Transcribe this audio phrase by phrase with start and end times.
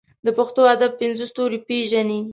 [0.25, 2.19] د پښتو ادب پنځه ستوري پېژنې.